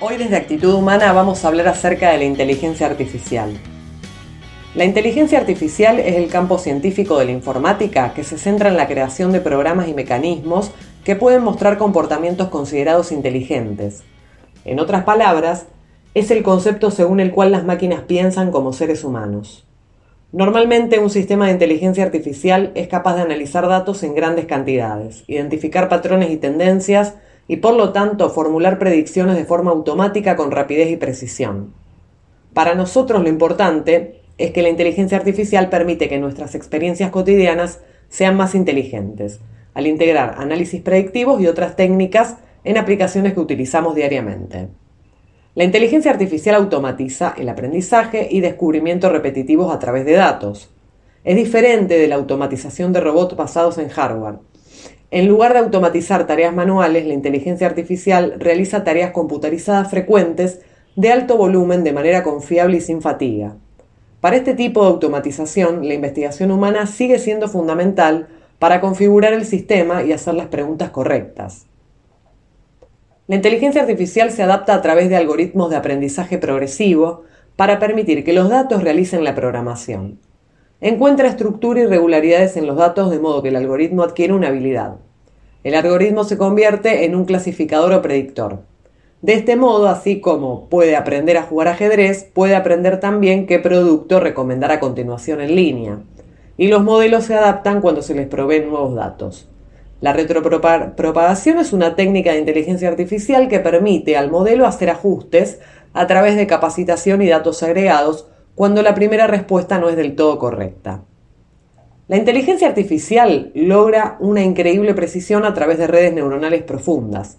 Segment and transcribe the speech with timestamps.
[0.00, 3.50] Hoy desde Actitud Humana vamos a hablar acerca de la inteligencia artificial.
[4.76, 8.86] La inteligencia artificial es el campo científico de la informática que se centra en la
[8.86, 10.70] creación de programas y mecanismos
[11.02, 14.04] que pueden mostrar comportamientos considerados inteligentes.
[14.64, 15.66] En otras palabras,
[16.14, 19.66] es el concepto según el cual las máquinas piensan como seres humanos.
[20.30, 25.88] Normalmente un sistema de inteligencia artificial es capaz de analizar datos en grandes cantidades, identificar
[25.88, 27.14] patrones y tendencias
[27.48, 31.72] y por lo tanto formular predicciones de forma automática con rapidez y precisión.
[32.52, 38.36] Para nosotros lo importante es que la inteligencia artificial permite que nuestras experiencias cotidianas sean
[38.36, 39.40] más inteligentes,
[39.74, 44.68] al integrar análisis predictivos y otras técnicas en aplicaciones que utilizamos diariamente.
[45.54, 50.70] La inteligencia artificial automatiza el aprendizaje y descubrimiento repetitivos a través de datos.
[51.24, 54.38] Es diferente de la automatización de robots basados en hardware,
[55.10, 60.60] en lugar de automatizar tareas manuales, la inteligencia artificial realiza tareas computarizadas frecuentes
[60.96, 63.56] de alto volumen de manera confiable y sin fatiga.
[64.20, 70.02] Para este tipo de automatización, la investigación humana sigue siendo fundamental para configurar el sistema
[70.02, 71.66] y hacer las preguntas correctas.
[73.28, 77.22] La inteligencia artificial se adapta a través de algoritmos de aprendizaje progresivo
[77.56, 80.18] para permitir que los datos realicen la programación.
[80.80, 84.98] Encuentra estructura y regularidades en los datos de modo que el algoritmo adquiere una habilidad.
[85.64, 88.60] El algoritmo se convierte en un clasificador o predictor.
[89.20, 94.20] De este modo, así como puede aprender a jugar ajedrez, puede aprender también qué producto
[94.20, 95.98] recomendar a continuación en línea.
[96.56, 99.48] Y los modelos se adaptan cuando se les proveen nuevos datos.
[100.00, 105.58] La retropropagación es una técnica de inteligencia artificial que permite al modelo hacer ajustes
[105.92, 108.28] a través de capacitación y datos agregados
[108.58, 111.04] cuando la primera respuesta no es del todo correcta.
[112.08, 117.38] La inteligencia artificial logra una increíble precisión a través de redes neuronales profundas,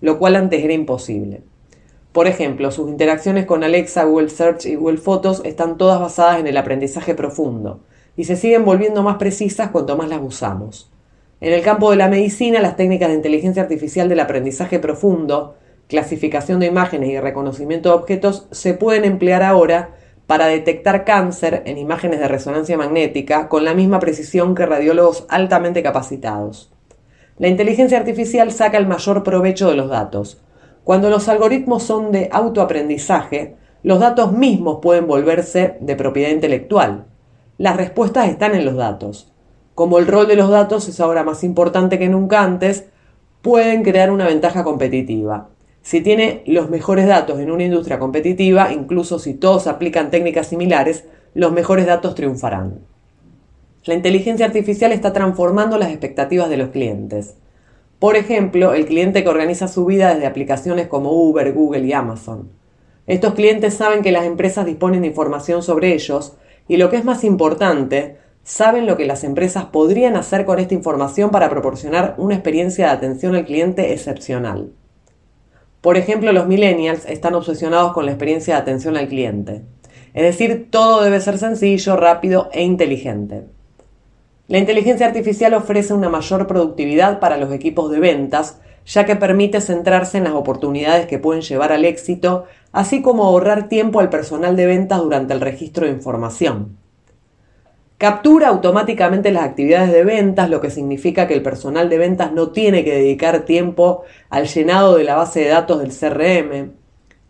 [0.00, 1.42] lo cual antes era imposible.
[2.12, 6.46] Por ejemplo, sus interacciones con Alexa, Google Search y Google Photos están todas basadas en
[6.46, 7.80] el aprendizaje profundo
[8.16, 10.90] y se siguen volviendo más precisas cuanto más las usamos.
[11.42, 15.56] En el campo de la medicina, las técnicas de inteligencia artificial del aprendizaje profundo,
[15.88, 21.78] clasificación de imágenes y reconocimiento de objetos se pueden emplear ahora para detectar cáncer en
[21.78, 26.72] imágenes de resonancia magnética con la misma precisión que radiólogos altamente capacitados.
[27.36, 30.40] La inteligencia artificial saca el mayor provecho de los datos.
[30.84, 37.06] Cuando los algoritmos son de autoaprendizaje, los datos mismos pueden volverse de propiedad intelectual.
[37.58, 39.32] Las respuestas están en los datos.
[39.74, 42.86] Como el rol de los datos es ahora más importante que nunca antes,
[43.42, 45.50] pueden crear una ventaja competitiva.
[45.84, 51.04] Si tiene los mejores datos en una industria competitiva, incluso si todos aplican técnicas similares,
[51.34, 52.78] los mejores datos triunfarán.
[53.84, 57.34] La inteligencia artificial está transformando las expectativas de los clientes.
[57.98, 62.48] Por ejemplo, el cliente que organiza su vida desde aplicaciones como Uber, Google y Amazon.
[63.06, 67.04] Estos clientes saben que las empresas disponen de información sobre ellos y lo que es
[67.04, 72.36] más importante, saben lo que las empresas podrían hacer con esta información para proporcionar una
[72.36, 74.72] experiencia de atención al cliente excepcional.
[75.84, 79.64] Por ejemplo, los millennials están obsesionados con la experiencia de atención al cliente.
[80.14, 83.42] Es decir, todo debe ser sencillo, rápido e inteligente.
[84.48, 89.60] La inteligencia artificial ofrece una mayor productividad para los equipos de ventas, ya que permite
[89.60, 94.56] centrarse en las oportunidades que pueden llevar al éxito, así como ahorrar tiempo al personal
[94.56, 96.78] de ventas durante el registro de información.
[97.96, 102.50] Captura automáticamente las actividades de ventas, lo que significa que el personal de ventas no
[102.50, 106.72] tiene que dedicar tiempo al llenado de la base de datos del CRM.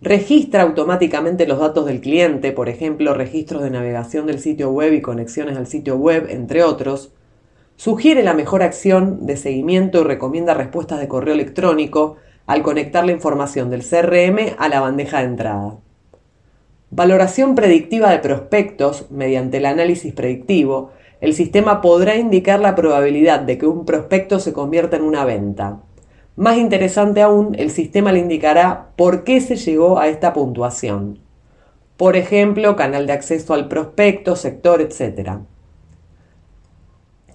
[0.00, 5.02] Registra automáticamente los datos del cliente, por ejemplo, registros de navegación del sitio web y
[5.02, 7.12] conexiones al sitio web, entre otros.
[7.76, 13.12] Sugiere la mejor acción de seguimiento y recomienda respuestas de correo electrónico al conectar la
[13.12, 15.83] información del CRM a la bandeja de entrada.
[16.96, 19.06] Valoración predictiva de prospectos.
[19.10, 24.52] Mediante el análisis predictivo, el sistema podrá indicar la probabilidad de que un prospecto se
[24.52, 25.80] convierta en una venta.
[26.36, 31.18] Más interesante aún, el sistema le indicará por qué se llegó a esta puntuación.
[31.96, 35.38] Por ejemplo, canal de acceso al prospecto, sector, etc.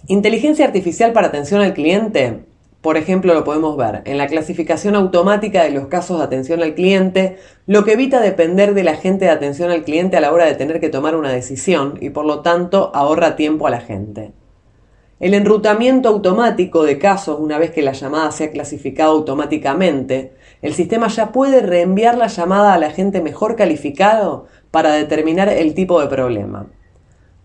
[0.06, 2.46] Inteligencia artificial para atención al cliente.
[2.80, 6.74] Por ejemplo, lo podemos ver en la clasificación automática de los casos de atención al
[6.74, 7.36] cliente,
[7.66, 10.80] lo que evita depender del agente de atención al cliente a la hora de tener
[10.80, 14.32] que tomar una decisión y por lo tanto ahorra tiempo a la gente.
[15.18, 21.08] El enrutamiento automático de casos una vez que la llamada sea clasificada automáticamente, el sistema
[21.08, 26.68] ya puede reenviar la llamada al agente mejor calificado para determinar el tipo de problema.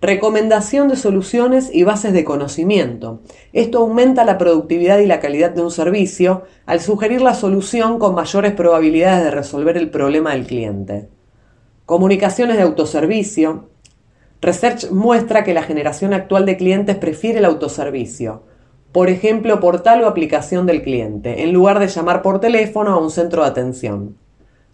[0.06, 3.22] Recomendación de soluciones y bases de conocimiento.
[3.54, 8.16] Esto aumenta la productividad y la calidad de un servicio al sugerir la solución con
[8.16, 11.10] mayores probabilidades de resolver el problema del cliente.
[11.86, 13.70] Comunicaciones de autoservicio.
[14.42, 18.44] Research muestra que la generación actual de clientes prefiere el autoservicio,
[18.92, 23.12] por ejemplo, portal o aplicación del cliente, en lugar de llamar por teléfono a un
[23.12, 24.18] centro de atención.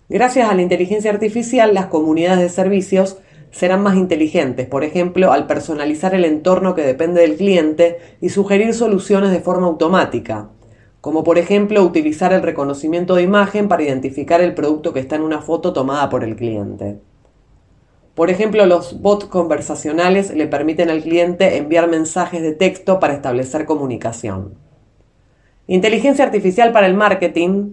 [0.09, 3.17] Gracias a la inteligencia artificial, las comunidades de servicios
[3.51, 8.74] serán más inteligentes, por ejemplo, al personalizar el entorno que depende del cliente y sugerir
[8.74, 10.50] soluciones de forma automática,
[11.01, 15.24] como por ejemplo utilizar el reconocimiento de imagen para identificar el producto que está en
[15.24, 17.00] una foto tomada por el cliente.
[18.15, 23.65] Por ejemplo, los bots conversacionales le permiten al cliente enviar mensajes de texto para establecer
[23.65, 24.56] comunicación.
[25.68, 27.71] Inteligencia artificial para el marketing.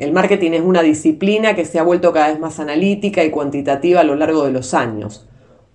[0.00, 4.00] El marketing es una disciplina que se ha vuelto cada vez más analítica y cuantitativa
[4.00, 5.28] a lo largo de los años.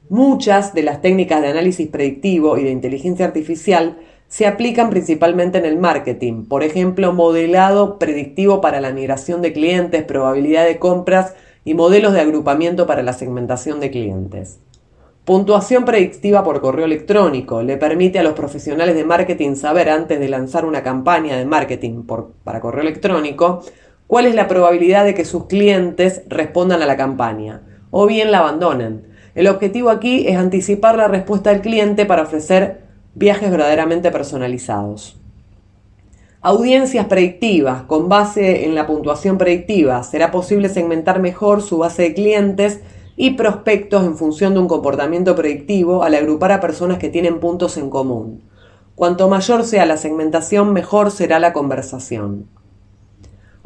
[0.10, 5.66] Muchas de las técnicas de análisis predictivo y de inteligencia artificial se aplican principalmente en
[5.66, 11.75] el marketing, por ejemplo, modelado predictivo para la migración de clientes, probabilidad de compras y
[11.75, 14.57] modelos de agrupamiento para la segmentación de clientes.
[15.24, 20.30] Puntuación predictiva por correo electrónico le permite a los profesionales de marketing saber antes de
[20.30, 22.04] lanzar una campaña de marketing
[22.44, 23.62] para correo electrónico
[24.07, 27.62] cuál es la probabilidad de que sus clientes respondan a la campaña
[27.92, 29.07] o bien la abandonen.
[29.36, 35.19] El objetivo aquí es anticipar la respuesta del cliente para ofrecer viajes verdaderamente personalizados.
[36.42, 37.84] Audiencias predictivas.
[37.84, 42.81] Con base en la puntuación predictiva será posible segmentar mejor su base de clientes
[43.18, 47.78] y prospectos en función de un comportamiento predictivo al agrupar a personas que tienen puntos
[47.78, 48.44] en común.
[48.94, 52.48] Cuanto mayor sea la segmentación, mejor será la conversación.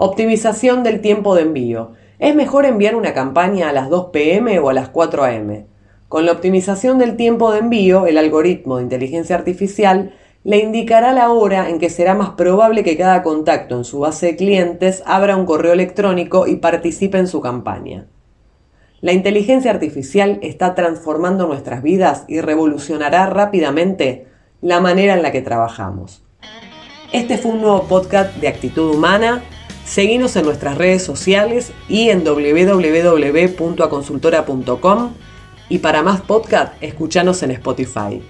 [0.01, 1.91] Optimización del tiempo de envío.
[2.19, 5.65] ¿Es mejor enviar una campaña a las 2 pm o a las 4 am?
[6.07, 10.13] Con la optimización del tiempo de envío, el algoritmo de inteligencia artificial
[10.45, 14.27] le indicará la hora en que será más probable que cada contacto en su base
[14.27, 18.07] de clientes abra un correo electrónico y participe en su campaña.
[19.01, 24.27] La inteligencia artificial está transformando nuestras vidas y revolucionará rápidamente
[24.61, 26.23] la manera en la que trabajamos.
[27.11, 29.43] Este fue un nuevo podcast de Actitud Humana.
[29.89, 35.13] Seguimos en nuestras redes sociales y en www.aconsultora.com
[35.67, 38.21] y para más podcast, escuchanos en Spotify.